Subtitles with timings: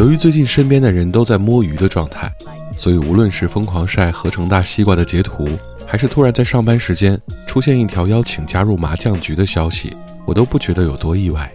[0.00, 2.32] 由于最近身边的人都在摸鱼的状态，
[2.74, 5.46] 所以无论是疯狂晒合成大西瓜的截图，
[5.86, 11.52] 还是突然在上班时间出现一条邀请加入麻将局的消息，我都不觉得有多意外。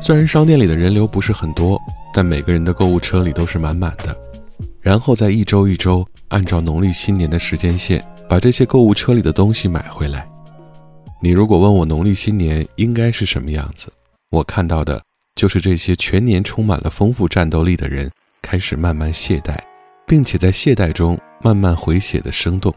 [0.00, 1.78] 虽然商店里的人流不是很多，
[2.14, 4.16] 但每个人的购物车里都是满满的。
[4.80, 10.26] 然后在一周一周按照农历新年的时间线，把这些购物车里的东西买回来。
[11.20, 13.92] 你如果问我农历新年应该是什么样子，
[14.30, 15.02] 我看到的
[15.34, 18.10] 就是这些全年充满了丰富战斗力的人
[18.40, 19.58] 开始慢慢懈怠，
[20.06, 22.72] 并且在懈怠中慢慢回血的生动。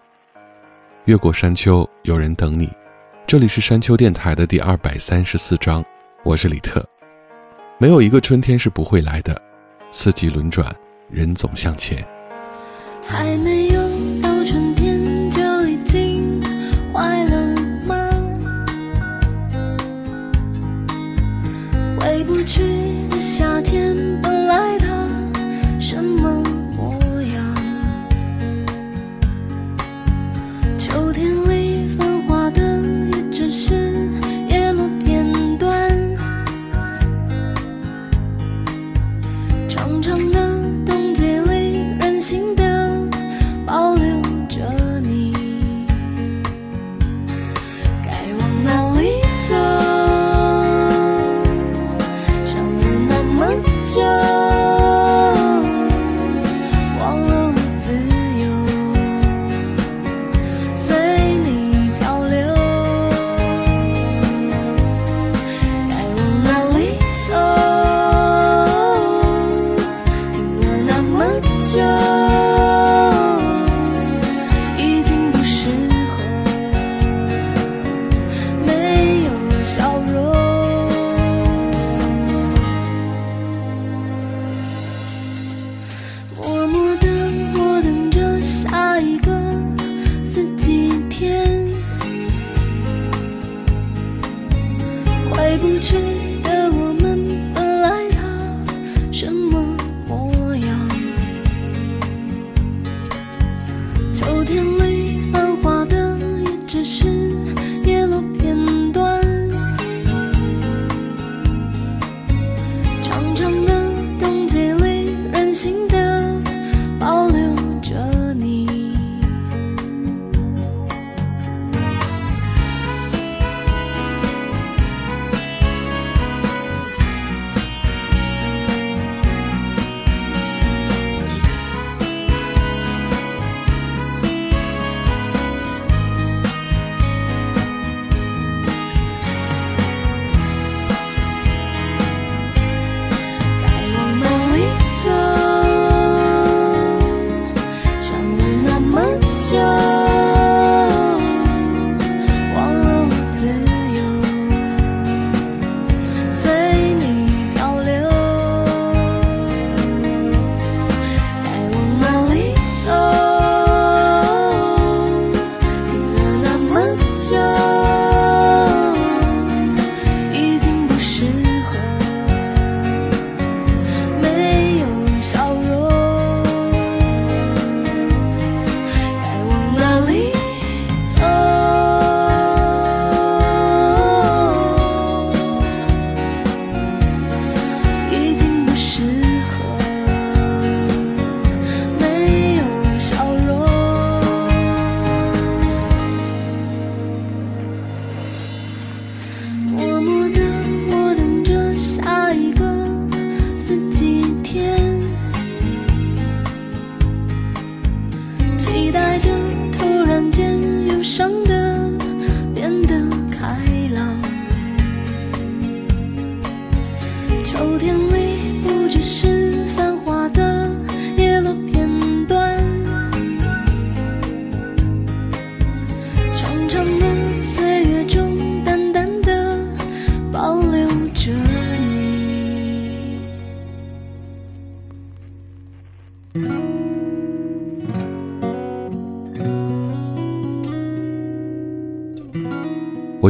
[1.05, 2.71] 越过山丘，有人等你。
[3.27, 5.83] 这里是山丘电台的第二百三十四章，
[6.23, 6.83] 我是李特。
[7.77, 9.39] 没有一个春天是不会来的，
[9.91, 10.73] 四季轮转，
[11.09, 12.07] 人总向前。
[13.07, 13.67] 还没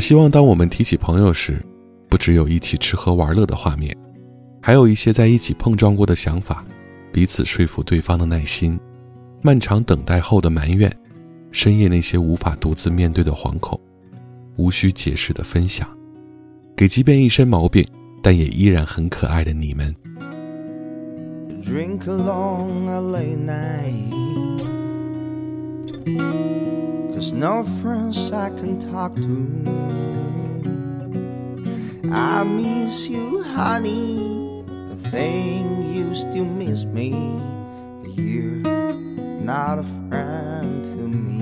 [0.06, 1.60] 希望，当我们提起朋友时，
[2.07, 3.98] 不只有一起吃喝玩乐的画面，
[4.62, 6.63] 还有一些在一起碰撞过的想法，
[7.12, 8.80] 彼此说服对方的耐心，
[9.42, 10.96] 漫长等待后的埋怨，
[11.52, 13.81] 深夜那些无法独自面对的惶恐，
[14.57, 15.90] 无需解释的分享，
[16.75, 17.84] 给即便一身毛病，
[18.22, 19.96] 但也依然很可爱的你们。
[21.63, 24.13] drink along a late night.
[27.25, 29.31] Cause no friends I can talk to.
[32.13, 34.63] I miss you, honey.
[34.89, 37.10] The thing you still miss me.
[38.13, 38.62] You're
[39.42, 41.42] not a friend to me.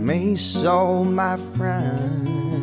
[0.00, 2.53] Me so, my friends.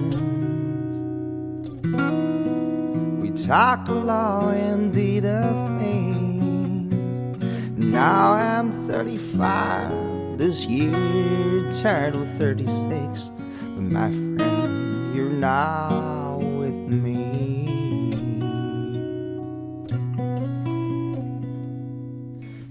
[3.51, 7.38] Talk and did a thing.
[7.75, 10.38] Now I'm 35.
[10.38, 13.30] This year turned to 36.
[13.30, 18.13] But my friend, you're now with me.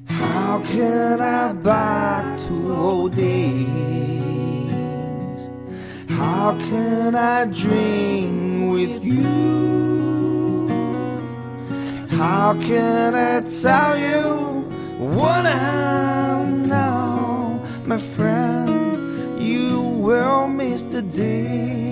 [0.06, 3.69] How can I back to old days?
[6.09, 9.90] How can I dream with you?
[12.21, 14.69] How can I tell you
[14.99, 19.41] what I know, my friend?
[19.41, 21.90] You will miss the day.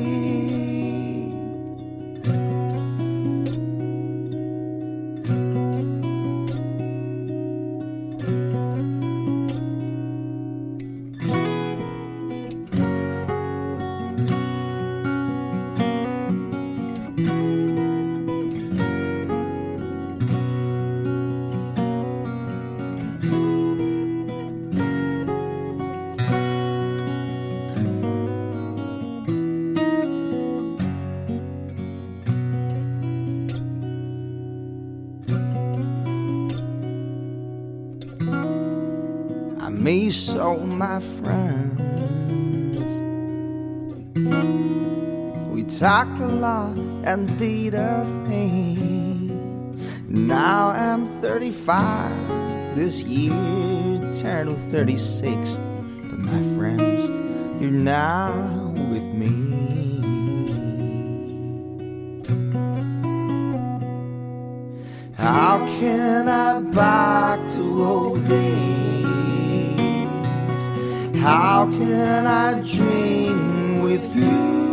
[45.68, 49.76] Talked a lot and did a thing.
[50.08, 52.74] Now I'm 35.
[52.74, 53.34] This year
[54.14, 55.52] turned to 36.
[55.52, 57.08] But my friends,
[57.60, 59.28] you're now with me.
[65.16, 68.48] How can I back to old days?
[71.20, 74.67] How can I dream with you?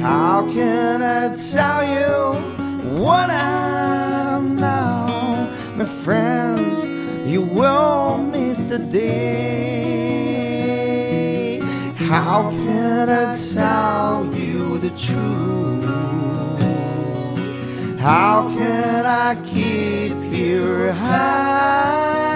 [0.00, 2.32] How can I tell you
[2.98, 5.52] what I know?
[5.76, 6.72] My friends,
[7.30, 9.90] you will miss the day.
[11.96, 15.84] How can I tell you the truth?
[18.00, 22.30] How can I keep you high?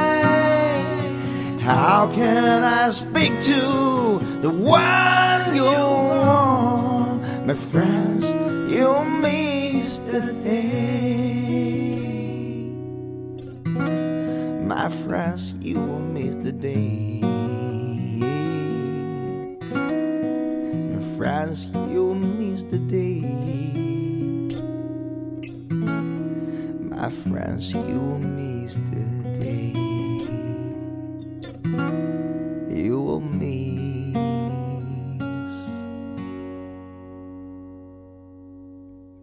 [1.61, 6.44] How can I speak to the one you want?
[7.45, 8.25] My friends,
[8.73, 11.29] you miss the day.
[14.65, 17.21] My friends, you will miss the day.
[20.89, 23.21] My friends, you will miss the day.
[26.81, 29.05] My friends, you will miss the
[29.39, 29.75] day.
[32.75, 33.74] You will miss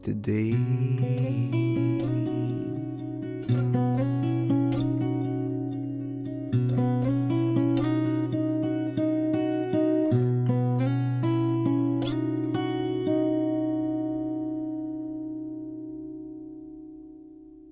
[0.04, 0.56] the day.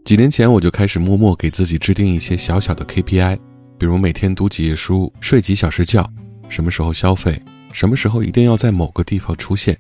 [0.04, 3.38] 几年前我就开始默默给自己制定一些小小的 KPI，
[3.78, 6.04] 比如每天读几页书、睡几小时觉、
[6.50, 7.40] 什么时候消费、
[7.72, 9.78] 什么时候一定要在某个地方出现。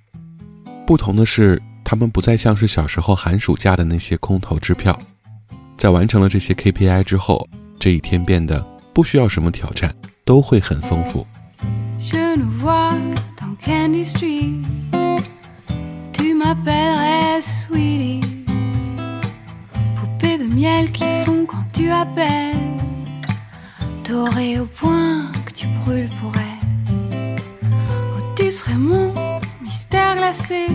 [0.85, 4.95] 不同的是，他们不再像是小时候寒暑假的那些空头支票。
[5.75, 7.47] 在完成了这些 KPI 之后，
[7.79, 9.91] 这一天变得不需要什么挑战，
[10.23, 11.25] 都会很丰富。
[11.99, 12.93] Je nous vois
[13.35, 14.63] dans Candy Street.
[16.13, 18.21] Tu m'appellerais Sweetie.
[19.95, 22.55] Poupée de miel qui fond quand tu appelles.
[24.07, 27.35] Dorée au point que tu brûles pour elle.
[28.15, 29.11] Oh, tu serais mon
[29.59, 30.67] mystère glacé,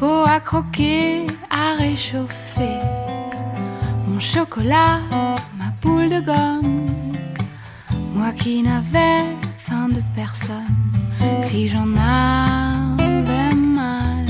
[0.00, 2.80] peau à croquer, à réchauffer.
[4.08, 4.98] Mon chocolat,
[5.60, 6.86] ma boule de gomme,
[8.14, 9.24] moi qui n'avais
[9.66, 10.76] faim de personne,
[11.46, 14.26] si j'en avais mal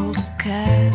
[0.00, 0.12] au
[0.44, 0.92] cœur.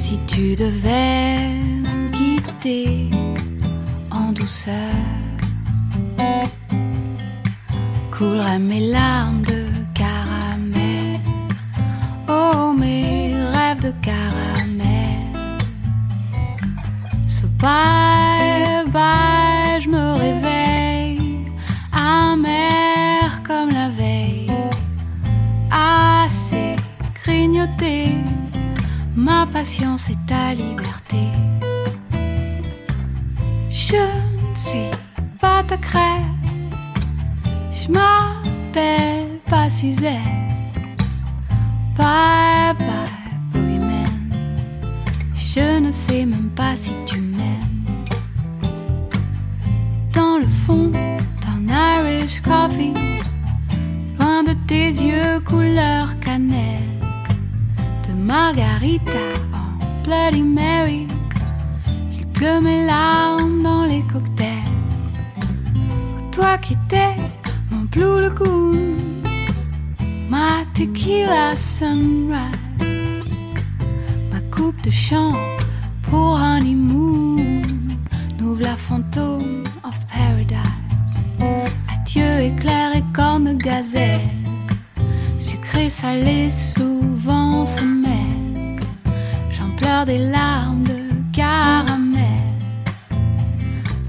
[0.00, 1.38] Si tu devais
[2.16, 3.10] quitter
[4.10, 4.98] en douceur,
[8.10, 9.53] couleraient mes larmes de
[17.64, 21.46] bye bye, je me réveille,
[21.92, 24.52] amer comme la veille,
[25.70, 26.76] assez
[27.22, 27.96] grignoté.
[29.16, 31.22] Ma patience est ta liberté.
[33.70, 34.04] Je
[34.50, 34.90] ne suis
[35.40, 36.34] pas ta crème.
[37.72, 40.18] Je m'appelle pas Suzette.
[41.96, 44.12] Bye bye, boogeyman.
[45.34, 47.13] Je ne sais même pas si tu
[52.66, 56.80] Loin de tes yeux couleur cannelle,
[58.08, 61.06] de margarita en Bloody Mary,
[62.16, 64.80] il pleut mes larmes dans les cocktails.
[66.32, 67.16] Toi qui étais
[67.70, 68.96] mon Blue Lagoon,
[70.30, 73.36] ma tequila sunrise,
[74.32, 75.34] ma coupe de champ
[76.08, 77.60] pour honeymoon,
[78.40, 79.33] nous la fantôme
[85.38, 88.78] sucré salé souvent se mêle.
[89.50, 91.00] J'en pleure des larmes de
[91.32, 92.42] caramel,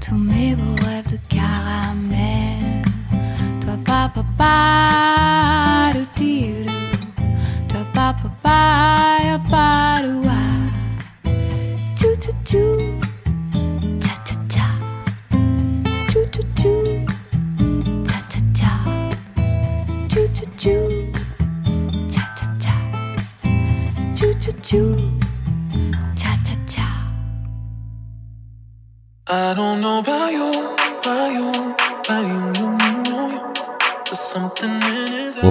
[0.00, 2.82] tous mes beaux rêves de caramel.
[3.60, 4.95] Toi papa pa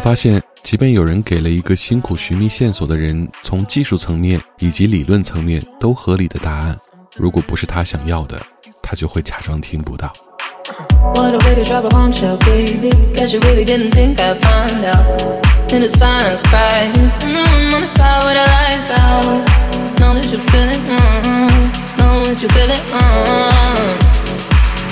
[0.06, 6.78] 发现，即便有人给了一个辛苦寻觅线索的人从技术层面以及理论层面都合理的答案，
[7.16, 8.40] 如果不是他想要的，
[8.84, 10.14] 他就会假装听不到。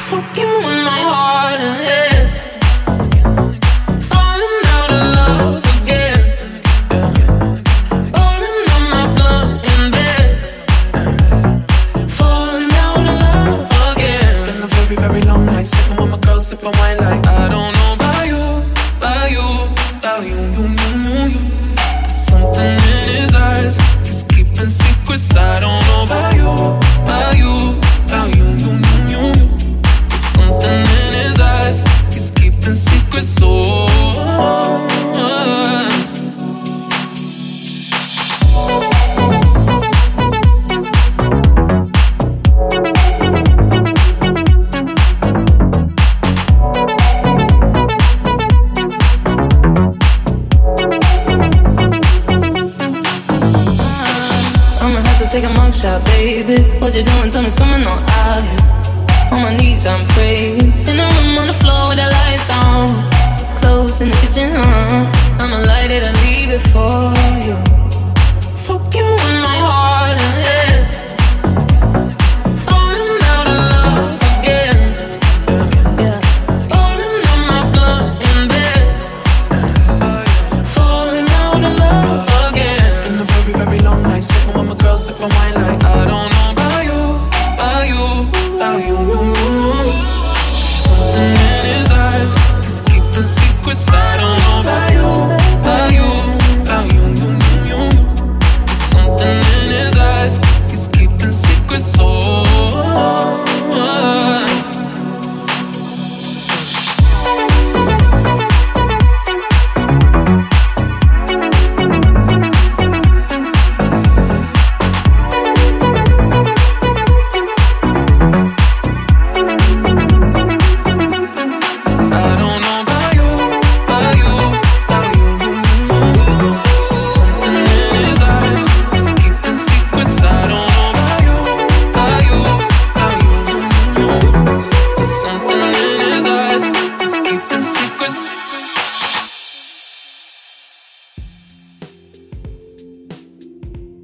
[0.10, 2.04] Fuck you in my heart and head.
[16.44, 18.44] Sipping wine like I don't know about you,
[19.00, 19.48] about you,
[19.98, 21.44] about you, you, you, you, you.
[22.04, 25.38] There's something in his eyes, he's keeping secrets.
[25.38, 25.83] I don't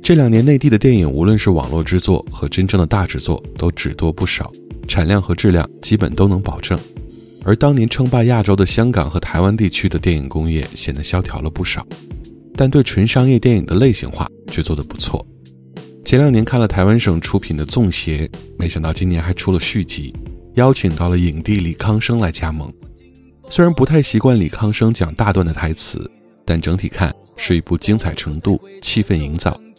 [0.09, 4.51] 这两年内地的电影，无论是网络制作和真正的大制作，都只多不少，
[4.87, 6.79] 产量和质量基本都能保证。
[7.45, 11.85] 而当年称霸亚洲的香港和台湾地区的电影工业显得萧条了不少，
[12.55, 15.23] 但对纯商业电影的类型化却做得不错。
[16.03, 18.25] 前两年看了台湾省出品的《纵邪》，
[18.57, 20.11] 没想到今年还出了续集，
[20.55, 22.73] 邀请到了影帝李康生来加盟。
[23.47, 26.09] 虽然不太习惯李康生讲大段的台词，
[26.45, 29.55] 但整体看是一部精彩程度、气氛营造、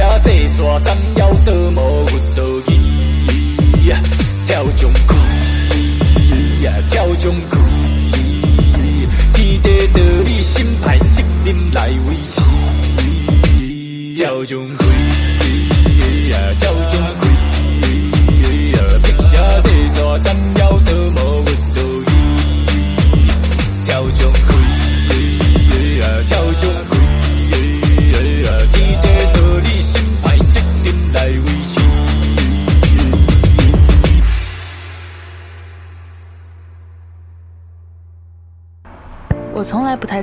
[0.00, 2.27] 我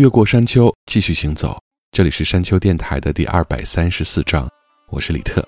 [0.00, 1.54] 越过山丘，继续行走。
[1.92, 4.48] 这里是山丘电台的第二百三十四章，
[4.88, 5.46] 我是李特。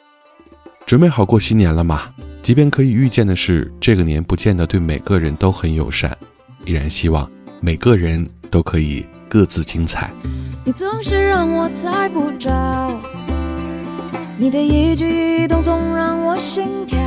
[0.84, 2.12] 准备好过新年了吗？
[2.42, 6.14] 即便可以预见的是，这个年不见得对每个人都很友善，
[6.66, 7.26] 依然希望
[7.62, 10.10] 每个人都可以各自精彩。
[10.66, 13.00] 你总是让我猜不着，
[14.36, 17.00] 你的一举一动总让我心跳。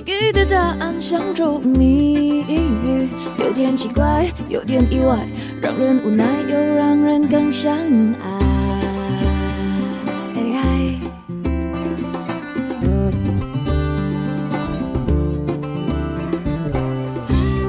[0.00, 3.08] 给的答案像咒谜语，
[3.38, 5.18] 有点奇怪，有点意外，
[5.62, 8.40] 让人无奈又让人更相爱。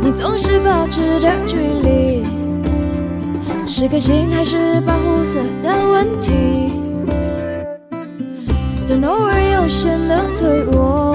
[0.04, 2.26] 你总是保持着距离，
[3.68, 6.32] 是开心还是保护色的问题？
[8.88, 11.11] 但偶尔又显得脆弱。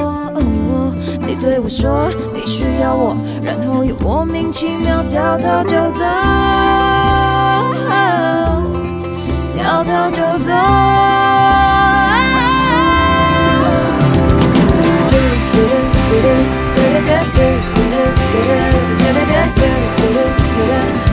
[1.26, 6.04] 你对我说你需要我，然后又莫名其妙掉头就走，
[9.56, 10.52] 掉头就走。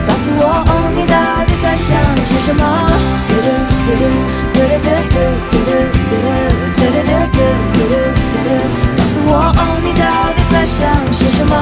[0.06, 0.42] 告诉我
[0.94, 2.62] 你到底在想些什么？
[9.36, 11.54] 我你到底在想些什么？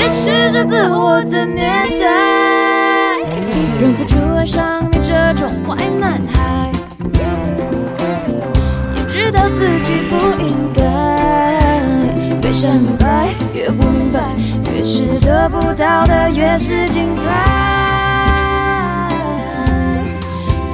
[0.00, 3.22] 也许是自我的年代，
[3.80, 6.72] 忍不住爱上你这种坏男孩，
[8.96, 10.82] 也知道自己不应该，
[12.42, 14.20] 越想明白越不明白，
[14.72, 17.22] 越是得不到的越是精彩，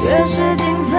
[0.05, 0.91] 越是精彩。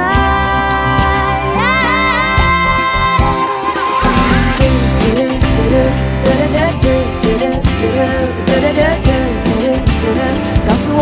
[10.68, 11.02] 告诉我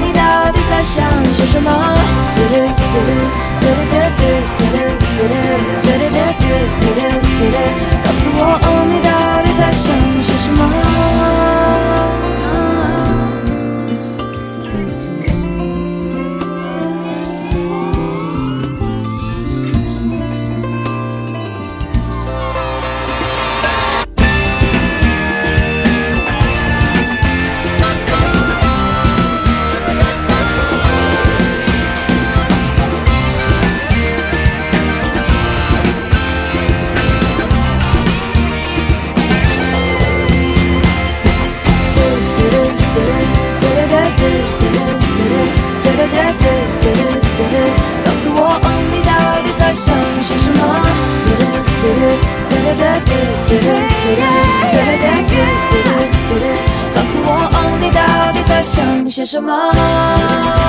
[0.00, 0.20] 你到
[0.52, 0.96] 底在想
[1.30, 1.70] 些什么？
[8.04, 8.40] 告诉我
[8.88, 9.08] 你到
[9.42, 9.86] 底在想
[10.20, 10.60] 些什么？
[59.18, 60.67] 些什么？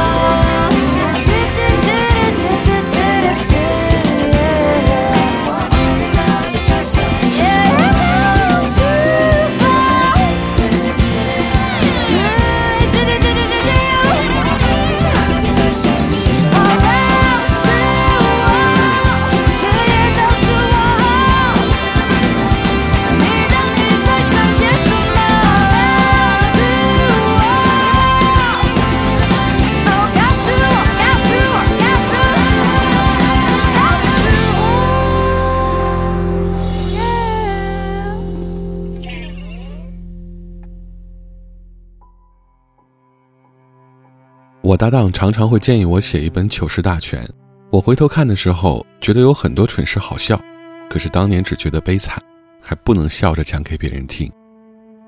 [44.69, 47.27] 我搭档常常会建议我写一本糗事大全
[47.71, 50.39] 我回头看的时候觉得有很多蠢事好笑
[50.87, 52.21] 可是当年只觉得悲惨
[52.61, 54.31] 还不能笑着讲给别人听。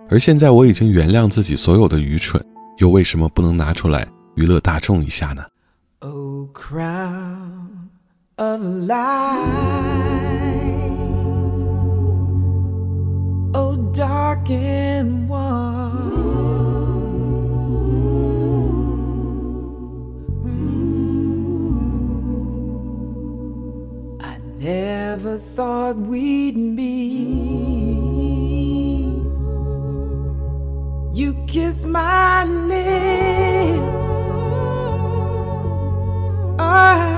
[0.10, 2.44] 而现在我已经原谅自己所有的愚蠢
[2.80, 5.44] 又为什么不能拿出来娱乐大众一下呢
[6.00, 7.90] ？Oh crown
[8.38, 8.98] of light.
[13.54, 16.41] Oh dark and warm
[25.12, 26.88] never thought we'd meet.
[31.14, 34.10] You kiss my lips.
[36.58, 37.11] I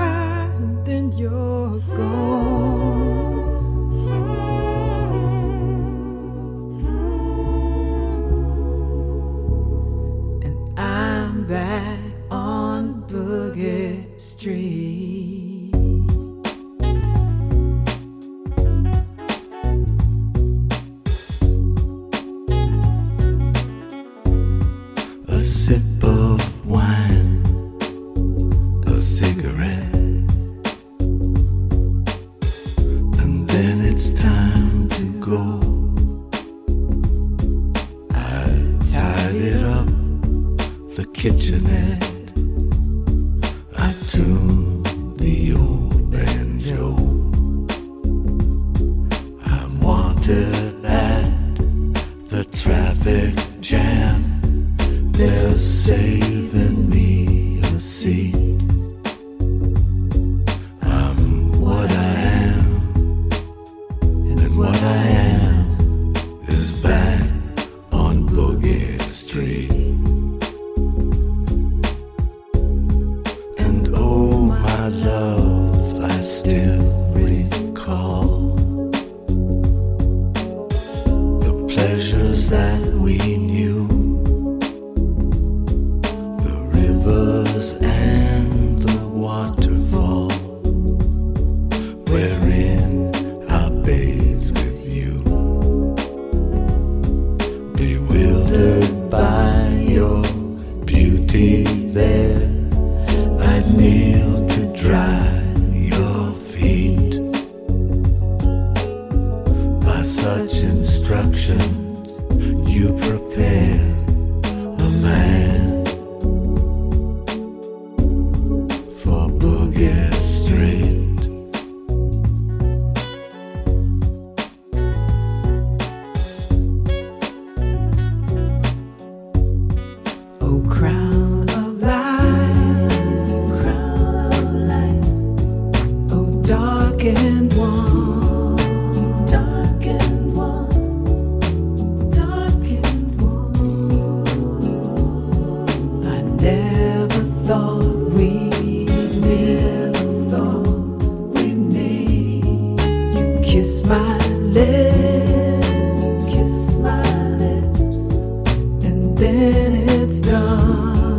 [159.54, 161.13] when it's done.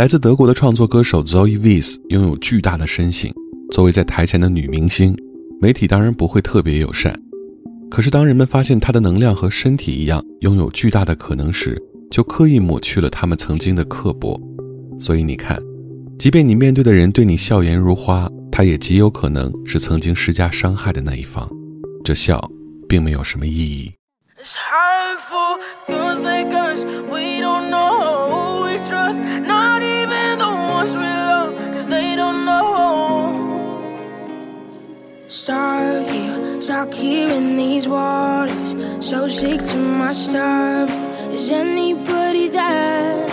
[0.00, 3.30] 来自德国的创作歌手 Zoe Wies 拥有巨大的身形，
[3.70, 5.14] 作为在台前的女明星，
[5.60, 7.14] 媒体当然不会特别友善。
[7.90, 11.78] 可是当人们发现她的能量和身体一样拥有巨大的可能时，
[12.10, 14.40] 就刻意抹去了他们曾经的刻薄。
[14.98, 15.62] 所以你看，
[16.18, 21.46] 即便你面对的人对你笑颜如花，他也极有可能是曾经施加伤害的那一方。
[22.02, 22.42] 这笑
[22.88, 23.92] 并没有什么意义。
[35.30, 38.74] Stuck here, stuck here in these waters.
[38.98, 40.90] So sick to my stomach.
[41.32, 43.28] Is anybody there?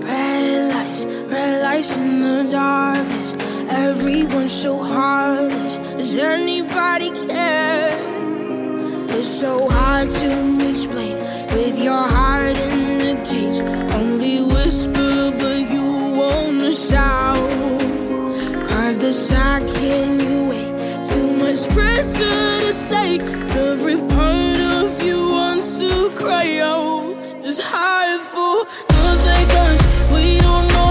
[0.00, 3.34] Red lights, red lights in the darkness.
[3.68, 5.76] Everyone's so heartless.
[5.98, 7.90] Does anybody care?
[9.10, 11.18] It's so hard to explain
[11.54, 13.60] with your heart in the cage.
[13.92, 17.81] Only whisper, but you wanna shout.
[18.92, 21.06] Cause the shock can you wait?
[21.06, 23.22] Too much pressure to take.
[23.56, 27.14] Every part of you wants to cry out.
[27.42, 29.80] It's hurtful, cause they guns.
[30.12, 30.81] We don't know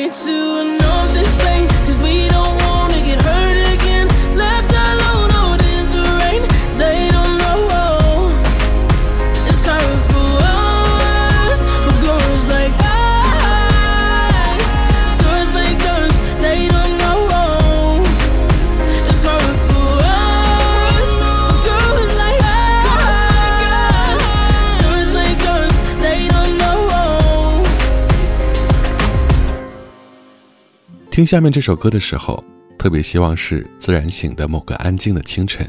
[0.00, 1.61] to know this place.
[31.22, 32.42] 听下面这首歌的时候，
[32.76, 35.64] 特别希望是自然醒的某个安静的清晨。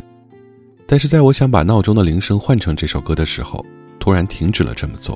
[0.87, 3.63] 但是在我想把闹钟的铃声换成这首歌的时候，
[3.99, 5.15] 突然停止了这么做，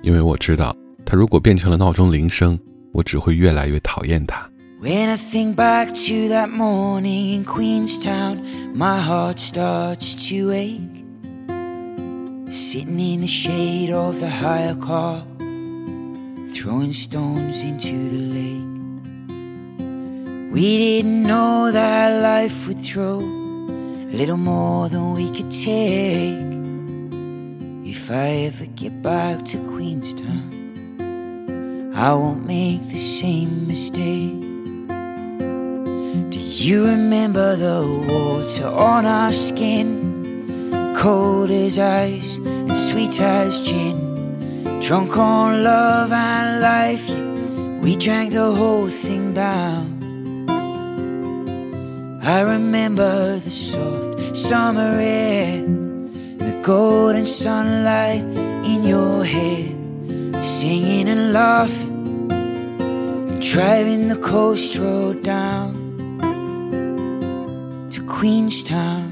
[0.00, 0.72] 因为我知道，
[1.04, 2.56] 它如果变成了闹钟铃声，
[2.92, 4.48] 我只会越来越讨厌它。
[4.80, 8.38] When I think back to that morning in Queenstown,
[8.76, 11.02] my heart starts to ache.
[12.52, 15.24] Sitting in the shade of the hire car,
[16.54, 18.71] throwing stones into the lake.
[20.52, 26.36] We didn't know that life would throw a little more than we could take.
[27.90, 30.50] If I ever get back to Queenstown,
[31.96, 34.42] I won't make the same mistake.
[36.30, 40.92] Do you remember the water on our skin?
[40.94, 43.96] Cold as ice and sweet as gin.
[44.82, 50.01] Drunk on love and life, yeah, we drank the whole thing down.
[52.24, 55.60] I remember the soft summer air,
[56.38, 58.22] the golden sunlight
[58.64, 59.66] in your hair,
[60.40, 65.74] singing and laughing, and driving the coast road down
[67.90, 69.11] to Queenstown.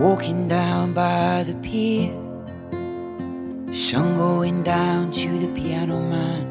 [0.00, 2.10] Walking down by the pier?
[3.70, 6.46] Sun going down to the piano man,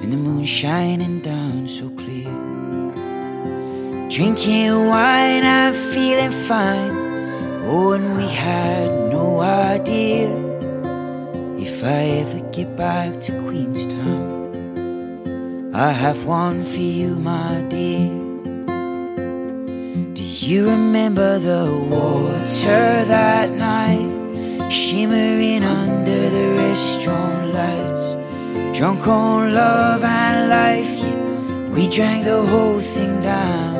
[0.00, 2.32] and the moon shining down so clear.
[4.08, 6.92] Drinking wine and feeling fine.
[7.66, 10.30] Oh, and we had no idea
[11.58, 14.40] if I ever get back to Queenstown.
[15.74, 18.29] I have one for you, my dear.
[20.50, 24.10] You remember the water that night,
[24.68, 28.76] shimmering under the restaurant lights?
[28.76, 33.76] Drunk on love and life, yeah, we drank the whole thing down.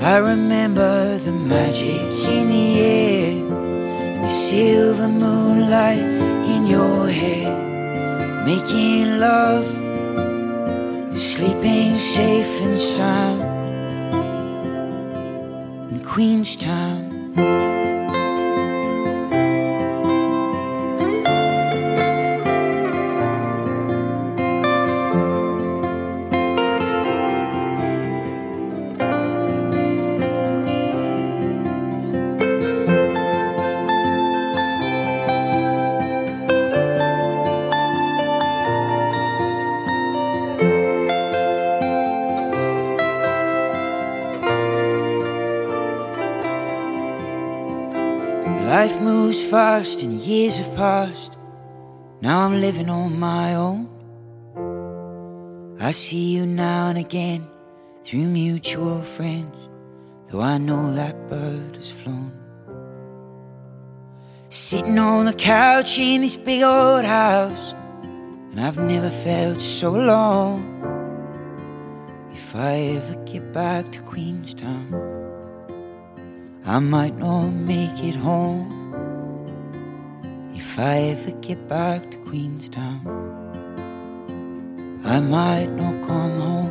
[0.00, 2.00] I remember the magic
[2.36, 6.08] in the air, and the silver moonlight
[6.54, 7.52] in your hair
[8.46, 13.51] making love and sleeping safe and sound
[16.12, 17.81] Queenstown.
[50.42, 51.36] Years have passed.
[52.20, 53.88] Now I'm living on my own.
[55.78, 57.46] I see you now and again
[58.02, 59.68] through mutual friends,
[60.26, 62.32] though I know that bird has flown.
[64.48, 67.74] Sitting on the couch in this big old house,
[68.50, 70.60] and I've never felt so alone.
[72.32, 74.88] If I ever get back to Queenstown,
[76.64, 78.81] I might not make it home.
[80.74, 83.02] If I ever get back to Queenstown,
[85.04, 86.70] I might not come home.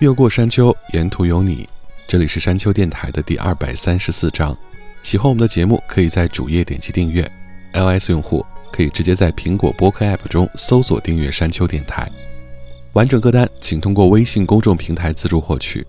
[0.00, 1.68] 越过山丘，沿途有你。
[2.08, 4.56] 这里是山丘电台的第二百三十四章。
[5.04, 7.30] 喜欢我们的节目，可以在主页点击订阅。
[7.74, 12.10] iOS 用户可以直接在苹果播客 App 中搜索订阅山丘电台。
[12.94, 15.86] 完整歌单请通过微信公众平台自助获取。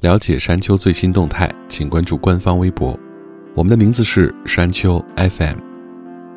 [0.00, 2.98] 了解山丘最新动态，请关注官方微博。
[3.54, 5.58] 我们的名字是山丘 FM。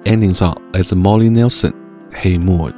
[0.04, 1.72] Ending song is Molly Nelson，
[2.14, 2.72] 《Hey Moon》。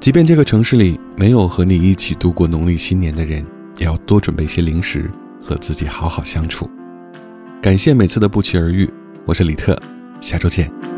[0.00, 3.44] 即便这个城市里没有和你一起度过农历新年的人，
[3.76, 5.10] 也要多准备些零食，
[5.42, 6.70] 和自己好好相处。
[7.60, 8.88] 感谢每次的不期而遇，
[9.26, 9.78] 我是李特，
[10.20, 10.97] 下周见。